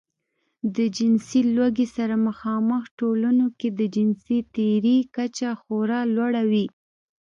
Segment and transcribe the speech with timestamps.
[0.75, 6.65] د جنسي لوږې سره مخامخ ټولنو کې د جنسي تېري کچه خورا لوړه وي.